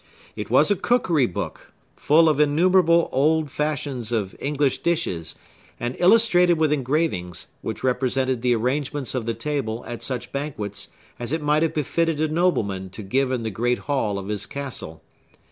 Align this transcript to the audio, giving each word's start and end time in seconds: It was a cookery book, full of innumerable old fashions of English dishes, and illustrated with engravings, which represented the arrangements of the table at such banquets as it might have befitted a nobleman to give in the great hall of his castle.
It 0.35 0.49
was 0.49 0.71
a 0.71 0.75
cookery 0.75 1.27
book, 1.27 1.73
full 1.95 2.27
of 2.27 2.39
innumerable 2.39 3.07
old 3.11 3.51
fashions 3.51 4.11
of 4.11 4.35
English 4.39 4.79
dishes, 4.79 5.35
and 5.79 5.95
illustrated 5.99 6.57
with 6.57 6.73
engravings, 6.73 7.45
which 7.61 7.83
represented 7.83 8.41
the 8.41 8.55
arrangements 8.55 9.13
of 9.13 9.27
the 9.27 9.35
table 9.35 9.83
at 9.85 10.01
such 10.01 10.31
banquets 10.31 10.87
as 11.19 11.31
it 11.31 11.43
might 11.43 11.61
have 11.61 11.75
befitted 11.75 12.19
a 12.19 12.27
nobleman 12.27 12.89
to 12.89 13.03
give 13.03 13.31
in 13.31 13.43
the 13.43 13.51
great 13.51 13.77
hall 13.77 14.17
of 14.17 14.27
his 14.27 14.47
castle. 14.47 15.03